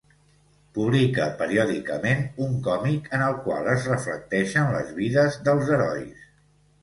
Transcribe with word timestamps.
Publica 0.77 1.25
periòdicament 1.41 2.23
un 2.45 2.55
còmic 2.69 3.11
en 3.17 3.25
el 3.27 3.37
qual 3.43 3.69
es 3.75 3.85
reflecteixen 3.91 4.73
les 4.77 4.89
vides 5.01 5.37
dels 5.49 5.69
herois. 5.77 6.27